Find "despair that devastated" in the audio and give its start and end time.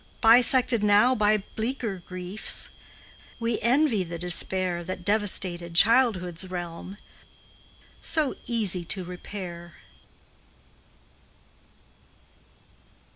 4.17-5.75